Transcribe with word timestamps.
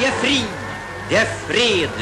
Vi 0.00 0.06
er 0.08 0.14
fri. 0.16 0.36
Det 1.10 1.16
er 1.20 1.26
fred. 1.44 1.98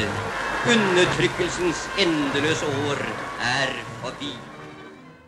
Undertrykkelsens 0.71 1.81
endeløse 1.99 2.69
år 2.87 3.01
er 3.43 3.73
forbi. 3.99 4.29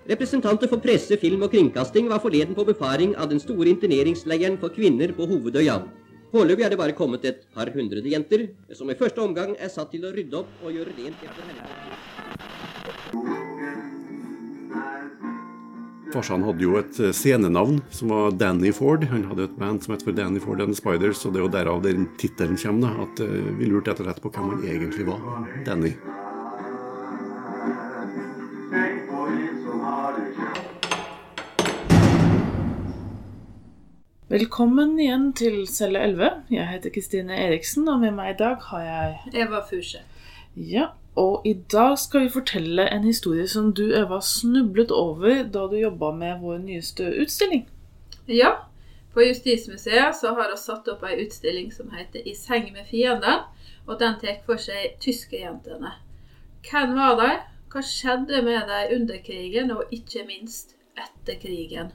Representanter 0.07 0.71
for 0.71 0.79
presse, 0.79 1.17
film 1.19 1.43
og 1.43 1.51
kringkasting 1.51 2.07
var 2.07 2.23
forleden 2.23 2.55
på 2.55 2.63
befaring 2.69 3.11
av 3.19 3.27
den 3.33 3.43
store 3.43 3.73
interneringsleiren 3.73 4.55
for 4.63 4.71
kvinner 4.71 5.11
på 5.19 5.27
Hovedøya. 5.27 5.81
Foreløpig 6.31 6.63
er 6.63 6.71
det 6.71 6.79
bare 6.79 6.95
kommet 6.95 7.27
et 7.27 7.43
par 7.51 7.67
hundrede 7.75 8.07
jenter, 8.15 8.47
som 8.71 8.87
i 8.87 8.95
første 8.95 9.19
omgang 9.19 9.51
er 9.59 9.67
satt 9.67 9.91
til 9.91 10.07
å 10.07 10.15
rydde 10.15 10.39
opp 10.39 10.63
og 10.63 10.71
gjøre 10.71 10.95
rent 10.95 11.27
etter 11.27 11.43
helvete. 11.51 13.40
Farsan 16.11 16.43
hadde 16.43 16.65
jo 16.65 16.73
et 16.75 16.97
eh, 16.99 17.13
scenenavn 17.15 17.77
som 17.95 18.11
var 18.11 18.33
Danny 18.35 18.73
Ford. 18.75 19.05
Han 19.07 19.23
hadde 19.29 19.45
et 19.47 19.53
band 19.59 19.83
som 19.83 19.93
het 19.95 20.03
for 20.03 20.15
Danny 20.15 20.41
Ford 20.43 20.59
and 20.59 20.75
Spiders, 20.75 21.23
og 21.25 21.31
det 21.31 21.39
er 21.39 21.45
jo 21.45 21.51
derav 21.53 21.83
den 21.85 22.09
tittelen 22.19 22.59
kommer. 22.59 22.91
da, 22.91 23.05
At 23.05 23.21
eh, 23.23 23.51
vi 23.59 23.69
lurte 23.71 23.93
etter 23.93 24.09
og 24.11 24.19
på 24.19 24.33
hvem 24.35 24.49
han 24.51 24.65
egentlig 24.67 25.07
var. 25.07 25.23
Danny. 25.63 25.93
Velkommen 34.31 34.99
igjen 34.99 35.31
til 35.35 35.63
celle 35.67 35.99
11. 36.11 36.43
Jeg 36.51 36.67
heter 36.75 36.91
Kristine 36.95 37.39
Eriksen, 37.39 37.87
og 37.87 38.03
med 38.03 38.15
meg 38.19 38.35
i 38.35 38.39
dag 38.43 38.59
har 38.67 38.83
jeg 38.87 39.45
Eva 39.45 39.63
Fusche. 39.67 40.03
Ja, 40.55 40.91
og 41.15 41.41
i 41.45 41.53
dag 41.53 41.97
skal 41.99 42.25
vi 42.25 42.29
fortelle 42.29 42.87
en 42.93 43.03
historie 43.03 43.47
som 43.47 43.73
du, 43.75 43.83
Eva, 43.95 44.21
snublet 44.23 44.91
over 44.91 45.43
da 45.43 45.67
du 45.67 45.75
jobba 45.75 46.11
med 46.15 46.39
vår 46.39 46.61
nyeste 46.63 47.09
utstilling. 47.23 47.65
Ja, 48.27 48.51
på 49.13 49.21
Justismuseet 49.21 50.15
så 50.15 50.31
har 50.37 50.51
vi 50.51 50.59
satt 50.59 50.87
opp 50.87 51.03
ei 51.03 51.17
utstilling 51.25 51.71
som 51.71 51.91
heter 51.91 52.23
'I 52.23 52.35
seng 52.35 52.71
med 52.73 52.87
fienden', 52.87 53.43
og 53.87 53.99
den 53.99 54.19
tar 54.21 54.39
for 54.45 54.55
seg 54.55 54.95
tyskerjentene. 54.99 55.91
Hvem 56.69 56.95
var 56.95 57.15
de? 57.19 57.31
Hva 57.71 57.81
skjedde 57.81 58.41
med 58.43 58.61
dem 58.69 59.01
under 59.01 59.17
krigen, 59.25 59.71
og 59.71 59.83
ikke 59.91 60.23
minst 60.27 60.75
etter 60.95 61.39
krigen? 61.39 61.91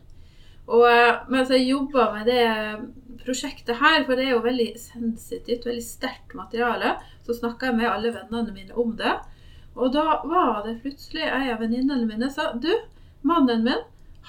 Og 0.67 0.85
eh, 0.91 1.15
mens 1.31 1.51
jeg 1.51 1.69
jobba 1.69 2.13
med 2.13 2.27
det 2.27 2.45
prosjektet 3.27 3.81
her, 3.81 4.05
for 4.07 4.17
det 4.17 4.29
er 4.29 4.37
jo 4.37 4.45
veldig 4.45 4.69
sensitivt, 4.81 5.67
veldig 5.67 5.85
sterkt 5.85 6.37
materiale, 6.39 6.97
så 7.27 7.37
snakka 7.37 7.71
jeg 7.71 7.81
med 7.81 7.91
alle 7.91 8.15
vennene 8.15 8.55
mine 8.55 8.79
om 8.79 8.95
det. 8.99 9.17
Og 9.77 9.93
da 9.93 10.23
var 10.25 10.63
det 10.65 10.79
plutselig 10.85 11.27
ei 11.27 11.51
av 11.53 11.61
venninnene 11.61 12.09
mine 12.09 12.31
sa 12.33 12.53
Du, 12.57 12.71
mannen 13.27 13.67
min, 13.67 13.85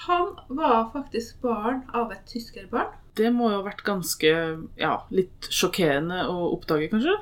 han 0.08 0.34
var 0.48 0.90
faktisk 0.92 1.40
barn 1.42 1.82
av 1.96 2.12
et 2.12 2.26
tyskerbarn. 2.30 2.92
Det 3.18 3.32
må 3.34 3.48
jo 3.50 3.58
ha 3.58 3.66
vært 3.66 3.82
ganske 3.86 4.30
ja, 4.78 4.92
litt 5.10 5.48
sjokkerende 5.50 6.26
å 6.30 6.52
oppdage, 6.52 6.90
kanskje? 6.92 7.16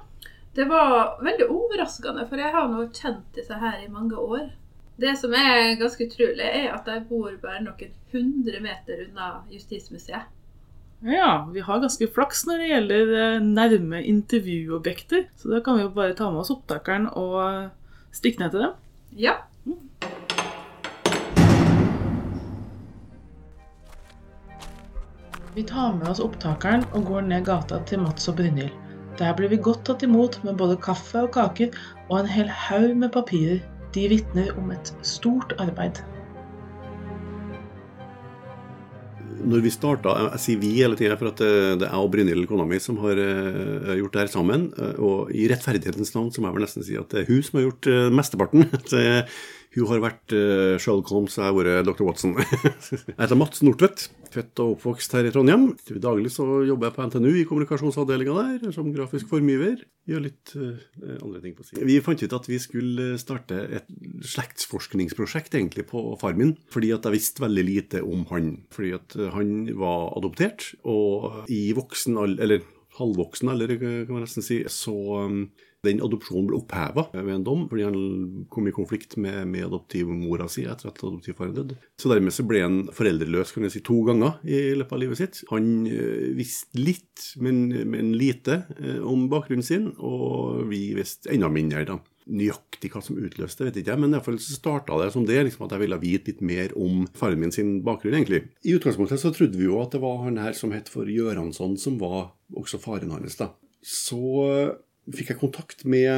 Det 0.56 0.66
var 0.68 1.16
veldig 1.24 1.48
overraskende, 1.52 2.26
for 2.28 2.40
jeg 2.40 2.52
har 2.52 2.68
nå 2.68 2.84
kjent 2.96 3.24
disse 3.36 3.56
her 3.60 3.80
i 3.84 3.92
mange 3.92 4.16
år. 4.16 4.50
Det 4.96 5.12
som 5.20 5.32
er 5.36 5.74
ganske 5.80 6.06
utrolig, 6.08 6.44
er 6.44 6.70
at 6.72 6.88
jeg 6.88 7.04
bor 7.08 7.32
bare 7.42 7.60
noen 7.64 7.92
hundre 8.12 8.62
meter 8.64 9.02
unna 9.06 9.30
Justismuseet. 9.52 10.32
Ja, 11.06 11.50
vi 11.54 11.60
har 11.60 11.78
ganske 11.78 12.06
flaks 12.10 12.40
når 12.48 12.58
det 12.58 12.64
gjelder 12.66 13.10
eh, 13.14 13.42
nærme 13.44 14.00
intervjuobjekter, 14.10 15.28
så 15.38 15.52
da 15.52 15.60
kan 15.62 15.76
vi 15.78 15.84
jo 15.84 15.92
bare 15.94 16.16
ta 16.18 16.32
med 16.32 16.40
oss 16.40 16.50
opptakeren 16.50 17.06
og 17.12 17.36
eh, 17.44 17.68
stikke 18.10 18.42
ned 18.42 18.50
til 18.50 18.64
dem. 18.64 18.72
Ja. 19.14 19.36
Vi 25.54 25.62
tar 25.70 25.94
med 25.94 26.10
oss 26.10 26.24
opptakeren 26.26 26.82
og 26.90 27.06
går 27.12 27.30
ned 27.30 27.46
gata 27.46 27.78
til 27.86 28.02
Mats 28.02 28.26
og 28.26 28.40
Brynhild. 28.42 28.74
Der 29.22 29.30
blir 29.38 29.54
vi 29.54 29.62
godt 29.62 29.86
tatt 29.86 30.02
imot 30.02 30.40
med 30.42 30.58
både 30.58 30.74
kaffe 30.82 31.22
og 31.22 31.30
kaker 31.38 31.70
og 32.08 32.18
en 32.18 32.34
hel 32.34 32.50
haug 32.50 32.98
med 32.98 33.14
papirer. 33.14 33.62
De 33.94 34.10
vitner 34.10 34.50
om 34.58 34.74
et 34.74 34.90
stort 35.06 35.54
arbeid. 35.62 36.02
Når 39.36 39.62
vi 39.64 39.70
starta, 39.74 40.14
jeg 40.32 40.42
sier 40.42 40.60
vi 40.62 40.70
hele 40.78 40.96
tida, 40.98 41.16
for 41.20 41.32
at 41.32 41.40
det 41.42 41.50
det 41.82 41.88
er 41.88 41.92
jeg 41.92 42.06
og 42.06 42.12
Brynhild, 42.14 42.46
kona 42.48 42.64
mi, 42.68 42.78
som 42.82 42.98
har 43.02 43.18
eh, 43.20 43.92
gjort 44.00 44.14
det 44.16 44.22
her 44.24 44.32
sammen. 44.32 44.68
eh, 44.78 44.96
Og 45.02 45.32
i 45.34 45.48
rettferdighetens 45.50 46.14
navn 46.14 46.30
så 46.32 46.40
må 46.40 46.48
jeg 46.48 46.56
vel 46.56 46.66
nesten 46.66 46.86
si 46.86 46.96
at 46.96 47.10
det 47.12 47.22
er 47.24 47.30
hun 47.30 47.42
som 47.44 47.58
har 47.58 47.66
gjort 47.68 47.90
eh, 47.92 48.08
mesteparten. 48.14 48.66
Hun 49.76 49.90
har 49.90 50.00
vært 50.00 50.32
uh, 50.32 50.76
Sherlock 50.80 51.10
Holmes, 51.12 51.34
jeg 51.36 51.44
har 51.44 51.56
vært 51.56 51.84
Dr. 51.84 52.06
Watson. 52.06 52.32
jeg 52.40 53.18
heter 53.18 53.36
Mats 53.36 53.60
Nordtvedt, 53.60 54.06
født 54.32 54.62
og 54.64 54.76
oppvokst 54.76 55.16
her 55.18 55.28
i 55.28 55.32
Trondheim. 55.34 55.66
Til 55.84 56.00
daglig 56.00 56.32
så 56.32 56.46
jobber 56.64 56.88
jeg 56.88 56.96
på 56.96 57.08
NTNU 57.10 57.32
i 57.36 57.44
kommunikasjonsavdelinga 57.48 58.36
der, 58.38 58.70
som 58.72 58.88
grafisk 58.94 59.28
formgiver. 59.32 59.82
Gjør 60.08 60.24
litt 60.24 60.54
uh, 60.56 60.78
andre 61.18 61.42
ting 61.44 61.56
på 61.58 61.66
siden. 61.66 61.84
Vi 61.90 61.98
fant 62.04 62.24
ut 62.24 62.38
at 62.38 62.48
vi 62.48 62.60
skulle 62.62 63.10
starte 63.20 63.60
et 63.80 63.92
slektsforskningsprosjekt 64.32 65.58
egentlig 65.60 65.84
på 65.90 66.06
far 66.22 66.38
min, 66.38 66.56
fordi 66.72 66.94
at 66.96 67.04
jeg 67.04 67.18
visste 67.18 67.44
veldig 67.44 67.66
lite 67.68 68.02
om 68.06 68.24
han. 68.32 68.54
Fordi 68.72 68.94
at 68.96 69.18
han 69.36 69.52
var 69.76 70.16
adoptert, 70.16 70.72
og 70.88 71.44
i 71.52 71.66
voksen 71.76 72.16
alder, 72.22 72.46
eller 72.46 72.66
halvvoksen 72.96 73.52
alder, 73.52 73.76
kan 73.76 74.12
man 74.14 74.24
nesten 74.24 74.44
si, 74.44 74.62
så 74.72 74.96
um, 75.26 75.42
den 75.86 76.02
adopsjonen 76.04 76.48
ble 76.50 76.60
oppheva 76.60 77.06
ved 77.14 77.32
en 77.34 77.46
dom, 77.46 77.66
fordi 77.70 77.86
han 77.86 78.00
kom 78.52 78.68
i 78.68 78.74
konflikt 78.74 79.16
med, 79.22 79.44
med 79.50 79.68
adoptivmora 79.68 80.48
si 80.50 80.66
etter 80.66 80.90
at 80.90 81.00
adoptivfaren 81.02 81.54
døde. 81.56 81.78
Så 82.00 82.10
dermed 82.12 82.34
så 82.34 82.46
ble 82.48 82.64
han 82.64 82.80
foreldreløs 82.94 83.54
kan 83.54 83.66
jeg 83.66 83.76
si, 83.76 83.84
to 83.86 84.00
ganger 84.06 84.40
i 84.46 84.74
løpet 84.76 84.96
av 84.96 85.02
livet 85.02 85.20
sitt. 85.20 85.42
Han 85.52 85.70
eh, 85.90 86.32
visste 86.36 86.80
litt, 86.80 87.30
men, 87.42 87.64
men 87.88 88.12
lite, 88.18 88.64
eh, 88.80 89.00
om 89.06 89.26
bakgrunnen 89.32 89.66
sin, 89.66 89.90
og 89.96 90.66
vi 90.70 90.90
visste 90.98 91.32
enda 91.34 91.50
mindre. 91.52 91.86
da. 91.88 91.98
Nøyaktig 92.26 92.90
hva 92.90 93.00
som 93.04 93.18
utløste 93.22 93.62
det, 93.62 93.68
vet 93.68 93.76
ikke 93.82 93.92
jeg, 93.92 94.02
men 94.02 94.10
i 94.10 94.16
hvert 94.16 94.26
fall 94.26 94.40
så 94.42 94.56
starta 94.56 94.96
det 94.98 95.12
som 95.14 95.26
det, 95.28 95.38
liksom 95.46 95.68
at 95.68 95.76
jeg 95.76 95.84
ville 95.84 96.00
vite 96.02 96.32
litt 96.32 96.40
mer 96.42 96.74
om 96.74 97.04
faren 97.14 97.38
min 97.38 97.54
sin 97.54 97.76
bakgrunn, 97.86 98.16
egentlig. 98.18 98.42
I 98.66 98.74
utgangspunktet 98.78 99.22
så 99.22 99.30
trodde 99.34 99.58
vi 99.60 99.68
jo 99.68 99.78
at 99.82 99.94
det 99.94 100.02
var 100.02 100.24
han 100.24 100.40
her 100.42 100.56
som 100.58 100.74
het 100.74 100.90
for 100.90 101.06
Gjøransson, 101.06 101.78
som 101.78 102.00
var 102.02 102.34
også 102.58 102.82
faren 102.82 103.14
hans, 103.14 103.38
da. 103.38 103.52
Så 103.86 104.18
fikk 105.14 105.30
jeg 105.30 105.38
kontakt 105.38 105.84
med 105.88 106.08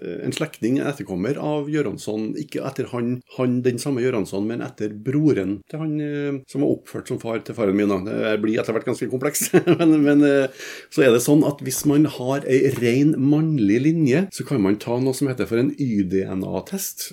eh, 0.00 0.18
en 0.26 0.34
slektning, 0.34 0.78
en 0.80 0.88
etterkommer 0.90 1.38
av 1.40 1.68
Gjøransson. 1.70 2.32
Ikke 2.40 2.64
etter 2.66 2.88
han, 2.92 3.14
han 3.36 3.60
den 3.64 3.78
samme 3.82 4.02
Gjøransson, 4.02 4.46
men 4.48 4.64
etter 4.64 4.94
broren 4.94 5.60
til 5.70 5.82
han 5.82 5.94
eh, 6.02 6.40
som 6.50 6.64
var 6.64 6.74
oppført 6.74 7.12
som 7.12 7.20
far 7.22 7.42
til 7.46 7.56
faren 7.56 7.78
min. 7.78 7.92
Det 8.06 8.34
blir 8.42 8.58
etter 8.60 8.74
hvert 8.74 8.88
ganske 8.88 9.10
komplekst. 9.12 9.52
men, 9.78 9.94
men 10.04 10.26
eh, 10.26 10.66
så 10.92 11.06
er 11.06 11.14
det 11.14 11.22
sånn 11.24 11.46
at 11.48 11.62
hvis 11.64 11.82
man 11.90 12.08
har 12.18 12.46
ei 12.50 12.72
ren 12.80 13.14
mannlig 13.22 13.80
linje, 13.86 14.26
så 14.34 14.46
kan 14.48 14.62
man 14.64 14.80
ta 14.82 14.98
noe 15.02 15.16
som 15.16 15.30
heter 15.30 15.48
for 15.50 15.62
en 15.62 15.72
Y-DNA-test, 15.78 17.10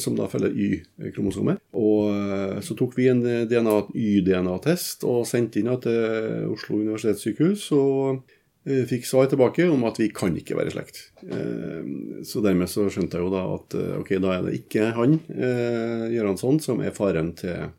som 0.00 0.16
da 0.18 0.28
følger 0.30 0.54
Y-kromosomet. 0.56 1.60
Og 1.78 2.62
så 2.64 2.76
tok 2.78 2.96
vi 2.98 3.08
en 3.12 3.22
Y-DNA-test 3.22 5.06
og 5.08 5.26
sendte 5.28 5.60
inn 5.60 5.70
til 5.82 6.48
Oslo 6.52 6.80
universitetssykehus. 6.80 7.68
og 7.76 8.22
fikk 8.64 9.06
svar 9.08 9.26
tilbake 9.26 9.64
om 9.70 9.82
at 9.88 9.98
vi 9.98 10.08
kan 10.14 10.36
ikke 10.38 10.56
være 10.58 10.70
i 10.70 10.74
slekt. 10.76 10.98
Eh, 11.26 12.22
Så 12.24 12.42
dermed 12.44 12.70
så 12.70 12.86
skjønte 12.88 13.18
jeg 13.18 13.26
jo 13.26 13.30
da 13.32 13.42
at 13.56 13.74
eh, 13.74 13.94
ok, 14.00 14.10
da 14.22 14.34
er 14.36 14.42
det 14.46 14.52
ikke 14.60 14.92
han, 14.94 15.16
eh, 15.34 16.04
Gjøransson, 16.14 16.60
som 16.62 16.80
er 16.80 16.94
faren 16.94 17.32
til, 17.34 17.72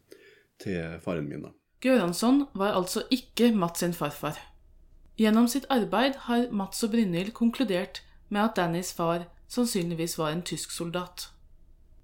til 0.59 0.97
faren 1.03 1.29
min. 1.29 1.45
da. 1.47 1.53
Göransson 1.83 2.47
var 2.55 2.73
altså 2.75 3.03
ikke 3.11 3.51
Mats 3.55 3.79
sin 3.79 3.93
farfar. 3.93 4.37
Gjennom 5.19 5.47
sitt 5.47 5.65
arbeid 5.69 6.15
har 6.27 6.47
Mats 6.51 6.83
og 6.83 6.91
Brynhild 6.91 7.33
konkludert 7.33 8.01
med 8.29 8.41
at 8.41 8.55
Dannys 8.57 8.93
far 8.93 9.27
sannsynligvis 9.47 10.17
var 10.17 10.31
en 10.31 10.41
tysk 10.41 10.71
soldat. 10.71 11.29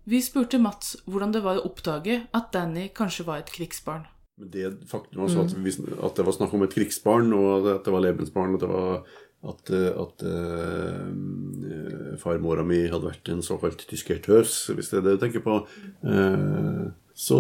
Vi 0.06 0.22
spurte 0.22 0.60
Mats 0.60 0.96
hvordan 1.06 1.34
det 1.34 1.44
var 1.44 1.60
å 1.60 1.66
oppdage 1.70 2.22
at 2.34 2.52
Danny 2.54 2.88
kanskje 2.96 3.26
var 3.28 3.42
et 3.42 3.52
krigsbarn. 3.54 4.08
Men 4.40 4.52
det 4.54 4.70
faktum 4.88 5.26
også 5.26 5.46
at, 5.46 5.56
vi, 5.60 5.74
at 6.00 6.16
det 6.16 6.26
var 6.28 6.36
snakk 6.36 6.54
om 6.56 6.64
et 6.66 6.76
krigsbarn, 6.76 7.34
og 7.36 7.68
at 7.76 7.84
det 7.88 7.96
var 7.96 8.06
lebensbarn, 8.06 8.56
og 8.56 8.64
det 8.64 8.70
var 8.72 9.02
at, 9.50 9.70
eh, 9.72 9.92
at 9.96 10.24
uh, 10.28 12.16
farmora 12.20 12.64
mi 12.68 12.82
hadde 12.92 13.08
vært 13.08 13.30
en 13.32 13.44
såkalt 13.46 13.86
tyskertøs, 13.88 14.66
hvis 14.76 14.92
det 14.92 15.00
er 15.00 15.06
det 15.06 15.14
du 15.16 15.22
tenker 15.24 15.44
på, 15.46 15.62
uh, 16.08 16.90
så 17.20 17.38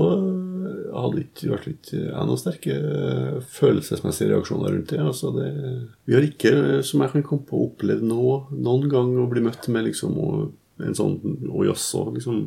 hadde 0.91 1.13
det 1.15 1.21
ikke 1.23 1.51
vært 1.53 1.67
litt 1.69 1.89
ja, 1.93 2.23
noen 2.27 2.39
sterke 2.39 2.73
eh, 2.75 3.35
følelsesmessige 3.47 4.33
reaksjoner 4.33 4.73
rundt 4.73 4.91
det. 4.91 4.99
Altså 4.99 5.31
det. 5.31 5.45
Vi 6.03 6.17
har 6.17 6.25
ikke, 6.25 6.51
som 6.83 7.05
jeg 7.05 7.13
kan 7.13 7.23
komme 7.23 7.47
på, 7.47 7.61
opplevd 7.69 8.03
noe, 8.09 8.41
noen 8.51 8.89
gang 8.91 9.13
å 9.15 9.29
bli 9.31 9.45
møtt 9.45 9.69
med 9.71 9.87
liksom, 9.87 10.17
og, 10.19 10.49
en 10.83 10.97
sånn 10.97 11.15
Å 11.47 11.63
jaså, 11.69 12.03
liksom. 12.15 12.43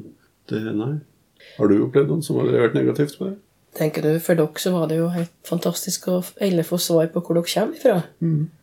Det, 0.51 0.61
nei. 0.77 0.93
Har 1.57 1.73
du 1.73 1.79
opplevd 1.87 2.13
noen 2.13 2.27
som 2.27 2.37
har 2.43 2.53
vært 2.53 2.77
negativt 2.77 3.17
på 3.17 3.31
det? 3.31 3.39
Tenker 3.77 4.05
du, 4.05 4.13
For 4.21 4.39
dere 4.39 4.63
så 4.63 4.73
var 4.75 4.89
det 4.91 5.01
jo 5.01 5.11
helt 5.13 5.35
fantastisk 5.49 6.09
å 6.13 6.23
endelig 6.39 6.69
få 6.71 6.79
svar 6.83 7.11
på 7.13 7.23
hvor 7.25 7.39
dere 7.39 7.53
kommer 7.53 7.81
fra. 7.83 7.99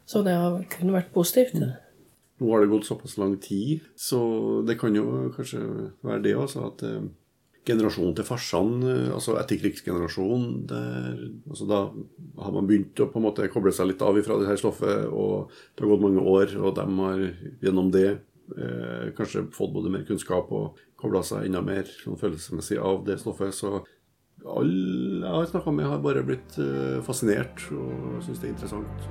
Så 0.09 0.23
det 0.25 0.33
har 0.33 0.59
kun 0.73 0.93
vært 0.95 1.13
positivt. 1.13 1.55
Nå 2.39 2.51
har 2.53 2.61
det 2.63 2.71
gått 2.71 2.87
såpass 2.87 3.17
lang 3.19 3.35
tid, 3.43 3.81
så 3.99 4.19
det 4.65 4.77
kan 4.79 4.95
jo 4.95 5.31
kanskje 5.35 5.59
være 6.05 6.21
det 6.23 6.35
også, 6.39 6.69
at 6.69 6.83
eh, 6.87 7.09
generasjonen 7.67 8.15
til 8.15 8.25
farsene, 8.25 8.93
altså 9.13 9.35
etterkrigsgenerasjonen, 9.41 10.71
altså 11.49 11.67
da 11.67 11.81
har 12.39 12.55
man 12.55 12.69
begynt 12.69 13.01
å 13.03 13.09
på 13.11 13.19
en 13.19 13.27
måte 13.27 13.49
koble 13.51 13.73
seg 13.75 13.91
litt 13.91 14.05
av 14.05 14.17
ifra 14.17 14.39
det 14.39 14.47
her 14.47 14.59
stoffet, 14.61 15.09
og 15.11 15.51
det 15.75 15.83
har 15.83 15.91
gått 15.91 16.05
mange 16.07 16.23
år, 16.23 16.55
og 16.63 16.77
de 16.79 16.87
har 17.01 17.25
gjennom 17.65 17.91
det 17.93 18.07
eh, 18.09 19.11
kanskje 19.17 19.49
fått 19.55 19.75
både 19.75 19.91
mer 19.93 20.07
kunnskap 20.07 20.49
og 20.55 20.79
kobla 20.99 21.21
seg 21.27 21.47
enda 21.47 21.61
mer 21.65 21.87
sånn 21.91 22.19
følelsesmessig 22.19 22.79
av 22.79 23.03
det 23.07 23.19
stoffet. 23.21 23.55
Så 23.55 23.81
alle 24.45 25.25
jeg 25.25 25.35
har 25.35 25.45
snakka 25.45 25.71
med, 25.71 25.87
har 25.89 26.03
bare 26.03 26.23
blitt 26.23 26.57
eh, 26.61 26.99
fascinert 27.05 27.65
og 27.75 28.21
syns 28.23 28.39
det 28.39 28.49
er 28.49 28.53
interessant. 28.53 29.07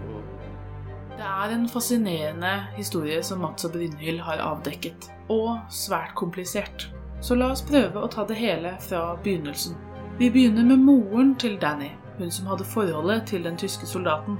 Det 1.18 1.26
er 1.26 1.52
en 1.54 1.66
fascinerende 1.68 2.52
historie 2.76 3.22
som 3.26 3.42
Mats 3.42 3.66
og 3.66 3.74
Brynhild 3.74 4.22
har 4.22 4.42
avdekket, 4.44 5.10
og 5.28 5.58
svært 5.70 6.14
komplisert. 6.18 6.88
Så 7.20 7.34
la 7.34 7.50
oss 7.50 7.64
prøve 7.66 7.98
å 7.98 8.10
ta 8.10 8.24
det 8.26 8.38
hele 8.38 8.76
fra 8.80 9.16
begynnelsen. 9.24 9.74
Vi 10.18 10.30
begynner 10.30 10.66
med 10.66 10.84
moren 10.86 11.34
til 11.38 11.58
Danny, 11.58 11.90
hun 12.18 12.30
som 12.30 12.46
hadde 12.46 12.66
forholdet 12.66 13.26
til 13.30 13.44
den 13.44 13.58
tyske 13.58 13.86
soldaten. 13.86 14.38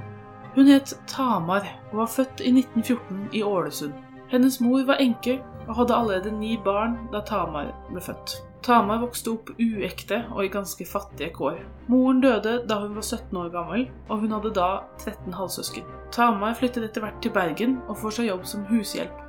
Hun 0.55 0.67
het 0.71 0.95
Tamar 1.07 1.67
og 1.91 1.97
var 2.01 2.13
født 2.15 2.41
i 2.41 2.53
1914 2.55 3.27
i 3.35 3.43
Ålesund. 3.43 3.93
Hennes 4.31 4.59
mor 4.61 4.83
var 4.87 5.03
enke 5.03 5.39
og 5.67 5.75
hadde 5.75 5.95
allerede 5.95 6.31
ni 6.39 6.57
barn 6.63 6.97
da 7.13 7.21
Tamar 7.27 7.73
ble 7.91 8.01
født. 8.01 8.39
Tamar 8.63 8.99
vokste 8.99 9.31
opp 9.31 9.49
uekte 9.55 10.19
og 10.33 10.43
i 10.43 10.51
ganske 10.51 10.85
fattige 10.85 11.31
kår. 11.35 11.61
Moren 11.87 12.19
døde 12.21 12.57
da 12.67 12.81
hun 12.81 12.97
var 12.97 13.05
17 13.05 13.37
år 13.39 13.49
gammel, 13.53 13.85
og 14.09 14.19
hun 14.23 14.33
hadde 14.35 14.51
da 14.57 14.67
13 14.99 15.33
halvsøsken. 15.33 15.85
Tamar 16.11 16.57
flyttet 16.59 16.89
etter 16.89 17.05
hvert 17.05 17.21
til 17.23 17.31
Bergen 17.31 17.77
og 17.87 17.97
får 18.01 18.17
seg 18.17 18.29
jobb 18.29 18.47
som 18.49 18.65
hushjelp. 18.67 19.25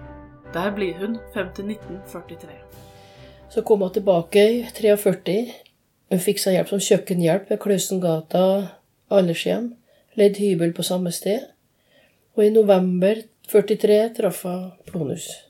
Der 0.54 0.72
blir 0.74 0.98
hun 0.98 1.18
frem 1.34 1.52
til 1.54 1.70
1943. 1.70 2.56
Så 3.50 3.62
kom 3.62 3.84
hun 3.86 3.92
tilbake 3.94 4.42
i 4.50 4.64
43. 4.74 5.36
Hun 6.10 6.22
fikk 6.24 6.42
seg 6.42 6.56
hjelp 6.56 6.72
som 6.72 6.82
kjøkkenhjelp 6.82 7.52
ved 7.52 7.62
Klausengata 7.62 8.46
aldershjem. 9.10 9.76
Leid 10.18 10.42
hybel 10.42 10.74
på 10.74 10.82
samme 10.86 11.14
sted. 11.14 11.46
Og 12.34 12.48
i 12.48 12.50
november 12.54 13.22
43 13.50 14.02
traff 14.18 14.42
hun 14.42 14.72
Plonus. 14.90 15.49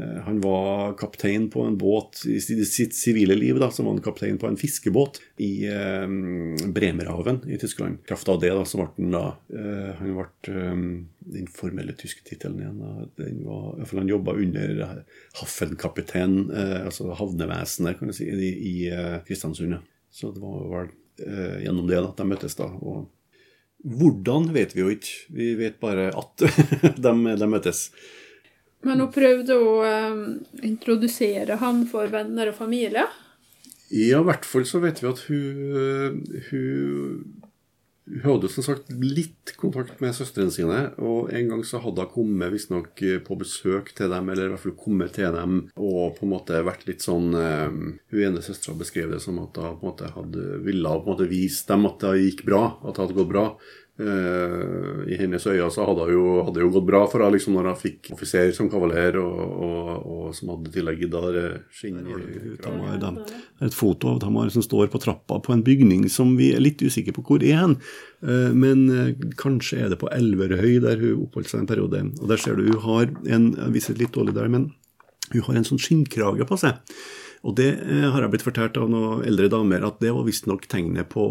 Eh, 0.00 0.22
han 0.22 0.40
var 0.40 0.96
kaptein 0.98 1.50
på 1.50 1.62
en 1.62 1.78
båt 1.78 2.22
i 2.26 2.40
sitt 2.40 2.94
sivile 2.94 3.34
liv, 3.34 3.58
da, 3.58 3.70
som 3.70 3.84
var 3.86 3.92
han 3.92 4.02
kaptein 4.02 4.38
på 4.38 4.46
en 4.46 4.56
fiskebåt 4.56 5.20
i 5.36 5.66
eh, 5.66 6.06
Bremerhaven 6.72 7.40
i 7.50 7.58
Tyskland. 7.58 7.98
Kraft 8.06 8.28
av 8.28 8.40
det 8.40 8.52
da, 8.54 8.64
så 8.64 8.80
ble 8.80 8.88
han 8.96 9.14
da 9.16 9.24
eh, 9.52 9.90
Han 9.98 10.14
ble 10.16 10.54
eh, 10.54 10.84
den 11.36 11.50
formelle 11.52 11.96
tyske 11.98 12.24
tittelen 12.26 12.62
igjen. 12.62 12.80
Da, 12.80 13.08
den 13.24 13.42
var, 13.44 13.82
for 13.84 14.00
Han 14.00 14.12
jobba 14.12 14.36
under 14.40 14.82
Haffenkaptein, 15.40 16.38
eh, 16.50 16.78
altså 16.86 17.10
havnevesenet, 17.18 17.98
kan 17.98 18.12
du 18.12 18.16
si, 18.16 18.30
i, 18.30 18.52
i 18.70 18.74
eh, 18.94 19.18
Kristiansund. 19.26 19.80
Så 20.10 20.32
det 20.34 20.42
var 20.42 20.66
vel 20.70 20.96
gjennom 21.20 21.84
det 21.84 21.98
at 22.00 22.16
de 22.16 22.24
møttes. 22.24 22.54
da, 22.56 22.64
og 22.80 23.10
hvordan 23.84 24.48
vet 24.54 24.72
vi 24.76 24.80
jo 24.80 24.92
ikke. 24.92 25.12
Vi 25.36 25.52
vet 25.58 25.76
bare 25.82 26.08
at 26.16 26.46
de, 27.04 27.12
de 27.36 27.48
møtes. 27.48 27.90
Men 28.86 29.02
hun 29.02 29.12
prøvde 29.12 29.56
å 29.60 29.74
um, 29.84 30.22
introdusere 30.64 31.58
han 31.60 31.84
for 31.90 32.08
venner 32.12 32.52
og 32.52 32.56
familie? 32.56 33.04
Ja, 33.90 34.20
i 34.20 34.26
hvert 34.26 34.46
fall 34.46 34.64
så 34.68 34.80
vet 34.80 35.02
vi 35.02 35.08
at 35.10 35.24
hun, 35.26 36.26
hun, 36.46 37.40
hun 38.06 38.22
hadde 38.22 38.50
som 38.52 38.64
sagt 38.64 38.92
litt 38.94 39.52
kontakt 39.58 39.98
med 40.00 40.14
søstrene 40.14 40.54
sine. 40.54 40.78
Og 41.02 41.32
en 41.34 41.50
gang 41.50 41.64
så 41.66 41.82
hadde 41.82 42.06
hun 42.06 42.14
kommet 42.14 42.54
visstnok 42.54 43.02
på 43.26 43.38
besøk 43.40 43.90
til 43.98 44.14
dem, 44.14 44.30
eller 44.30 44.46
i 44.46 44.54
hvert 44.54 44.62
fall 44.62 44.76
kommet 44.78 45.16
til 45.18 45.34
dem 45.34 45.58
og 45.74 46.16
på 46.16 46.24
en 46.26 46.32
måte 46.36 46.62
vært 46.66 46.86
litt 46.88 47.04
sånn 47.04 47.34
um, 47.34 47.82
Hun 48.14 48.24
ene 48.30 48.44
søstera 48.46 48.78
beskrev 48.78 49.12
det 49.12 49.20
som 49.26 49.42
at 49.42 49.58
hun 49.58 49.76
på 49.76 49.82
en 49.82 49.90
måte 49.90 50.14
hadde 50.14 50.62
ville 50.64 50.96
vise 51.26 51.66
dem 51.68 51.90
at 51.90 52.00
det 52.06 52.16
gikk 52.22 52.46
bra, 52.48 52.64
at 52.80 52.94
det 52.94 53.04
hadde 53.04 53.18
gått 53.18 53.34
bra. 53.34 53.46
Uh, 54.00 55.02
I 55.12 55.16
hennes 55.20 55.44
øyne 55.44 55.66
så 55.68 55.84
hadde 55.84 56.06
det 56.08 56.14
jo, 56.14 56.24
hadde 56.46 56.62
jo 56.62 56.70
gått 56.72 56.86
bra 56.88 57.00
for 57.10 57.20
henne 57.20 57.34
liksom, 57.36 57.58
når 57.58 57.66
hun 57.68 57.80
fikk 57.82 58.08
offiser 58.14 58.52
som 58.56 58.70
kavaler, 58.72 59.18
og, 59.20 59.40
og, 59.66 59.90
og, 59.98 60.22
som 60.36 60.54
hadde 60.54 60.72
tillegg 60.72 61.02
da 61.12 61.20
skinn 61.74 61.98
Det 63.28 63.66
er 63.66 63.68
et 63.68 63.76
foto 63.76 64.14
av 64.14 64.22
Tamar 64.22 64.48
som 64.54 64.64
står 64.64 64.88
på 64.92 65.02
trappa 65.04 65.42
på 65.44 65.52
en 65.52 65.64
bygning 65.66 66.08
som 66.08 66.32
vi 66.38 66.48
er 66.56 66.64
litt 66.64 66.80
usikre 66.80 67.12
på 67.18 67.26
hvor 67.28 67.44
er. 67.44 67.76
Uh, 68.24 68.50
men 68.56 68.86
uh, 68.88 69.12
kanskje 69.40 69.84
er 69.84 69.92
det 69.92 70.00
på 70.00 70.08
Elverhøy, 70.16 70.78
der 70.86 71.02
hun 71.02 71.26
oppholdt 71.26 71.52
seg 71.52 71.64
en 71.64 71.70
periode. 71.70 72.04
Og 72.22 72.30
der 72.32 72.40
ser 72.40 72.56
du 72.56 72.70
hun 72.70 72.84
har 72.86 73.10
en 73.28 73.50
Jeg 73.60 73.74
viser 73.74 73.98
litt 74.00 74.16
dårlig 74.16 74.38
der, 74.38 74.48
men 74.48 74.70
hun 75.34 75.44
har 75.50 75.60
en 75.60 75.66
sånn 75.66 75.82
skinnkrage 75.82 76.48
på 76.48 76.56
seg. 76.60 76.80
Og 77.40 77.54
det 77.56 77.68
eh, 77.80 78.06
har 78.12 78.20
jeg 78.20 78.32
blitt 78.34 78.44
fortalt 78.44 78.76
av 78.80 78.90
noen 78.92 79.22
eldre 79.24 79.48
damer 79.52 79.84
at 79.86 80.00
det 80.02 80.12
var 80.12 80.26
visstnok 80.26 80.66
tegnet 80.68 81.08
på 81.12 81.24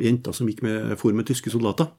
jenter 0.00 0.32
som 0.36 0.48
gikk 0.48 0.62
med 0.64 0.94
for 1.00 1.12
med 1.16 1.28
tyske 1.28 1.52
soldater. 1.52 1.90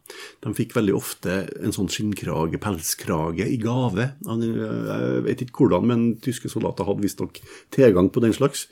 De 0.41 0.53
fikk 0.57 0.73
veldig 0.77 0.95
ofte 0.97 1.43
en 1.61 1.75
sånn 1.75 1.91
skinnkrage, 1.93 2.57
pelskrage, 2.63 3.45
i 3.45 3.59
gave. 3.61 4.09
Jeg 4.25 5.21
vet 5.27 5.45
ikke 5.45 5.67
hvordan, 5.67 5.85
men 5.91 6.07
tyske 6.23 6.49
soldater 6.49 6.89
hadde 6.89 7.05
visstnok 7.05 7.43
tilgang 7.73 8.09
på 8.13 8.25
den 8.25 8.33
slags. 8.33 8.65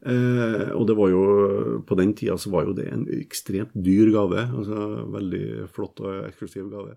Eh, 0.00 0.70
og 0.72 0.86
det 0.88 0.96
var 0.96 1.10
jo, 1.12 1.24
på 1.84 1.98
den 1.98 2.14
tida 2.16 2.38
så 2.40 2.54
var 2.54 2.68
jo 2.68 2.76
det 2.76 2.86
en 2.88 3.04
ekstremt 3.18 3.74
dyr 3.74 4.14
gave. 4.14 4.46
altså 4.46 5.06
Veldig 5.10 5.46
flott 5.74 6.06
og 6.06 6.28
eksklusiv 6.30 6.70
gave. 6.70 6.94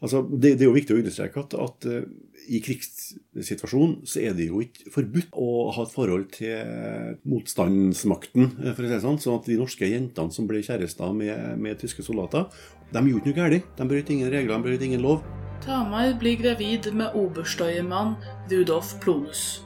Altså, 0.00 0.22
det, 0.24 0.54
det, 0.56 0.64
er 0.64 0.70
jo 0.70 0.76
viktig 0.76 0.94
å 0.96 1.00
understreke 1.02 1.42
at, 1.42 1.54
at 1.60 1.86
uh, 1.90 2.04
i 2.48 2.60
krigssituasjonen 2.64 3.98
så 4.08 4.22
er 4.24 4.36
det 4.36 4.46
jo 4.48 4.62
ikke 4.64 4.92
forbudt 4.94 5.36
å 5.36 5.48
ha 5.76 5.84
et 5.84 5.92
forhold 5.92 6.30
til 6.34 7.18
motstandsmakten, 7.28 8.48
eh, 8.62 8.72
for 8.72 8.86
å 8.86 8.88
si 8.88 8.94
det 8.94 9.02
sånn. 9.04 9.20
sånn 9.20 9.36
at 9.38 9.50
de 9.50 9.58
norske 9.60 9.90
jentene 9.90 10.34
som 10.34 10.48
ble 10.48 10.62
kjærester 10.64 11.12
med, 11.16 11.60
med 11.60 11.78
tyske 11.82 12.02
soldater, 12.06 12.48
de 12.90 13.04
gjorde 13.06 13.28
ikke 13.28 13.36
noe 13.36 13.50
galt. 13.52 13.68
De 13.76 13.88
brøt 13.92 14.10
ingen 14.10 14.32
regler, 14.32 14.56
de 14.56 14.66
brøt 14.66 14.86
ingen 14.88 15.04
lov. 15.04 15.20
Tamar 15.60 16.14
blir 16.18 16.40
gravid 16.40 16.88
med 16.96 17.14
oberstøyemann 17.14 18.16
Rudolf 18.50 18.96
Plonus. 19.04 19.60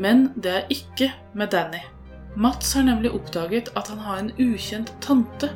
Men 0.00 0.30
det 0.34 0.56
er 0.56 0.72
ikke 0.72 1.12
med 1.36 1.52
Danny. 1.52 1.84
Mats 2.34 2.72
har 2.74 2.88
nemlig 2.88 3.12
oppdaget 3.14 3.68
at 3.78 3.92
han 3.92 4.00
har 4.02 4.22
en 4.24 4.32
ukjent 4.40 4.90
tante. 5.04 5.52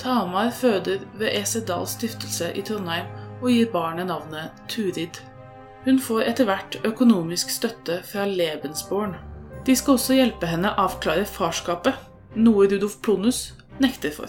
Tamar 0.00 0.50
føder 0.50 1.04
ved 1.20 1.36
EC 1.36 1.60
Dahls 1.68 1.94
stiftelse 2.00 2.50
i 2.56 2.64
Trondheim 2.66 3.19
og 3.40 3.48
gir 3.50 3.70
barnet 3.72 4.08
navnet 4.10 4.56
Turid. 4.68 5.20
Hun 5.84 5.98
får 6.02 6.26
etter 6.28 6.48
hvert 6.48 6.76
økonomisk 6.84 7.50
støtte 7.52 8.02
fra 8.04 8.26
Lebensborn. 8.28 9.16
De 9.66 9.76
skal 9.76 9.96
også 9.96 10.16
hjelpe 10.18 10.48
henne 10.48 10.72
avklare 10.80 11.24
farskapet, 11.28 11.96
noe 12.36 12.68
Rudolf 12.68 12.98
Plonus 13.04 13.50
nekter 13.80 14.12
for. 14.12 14.28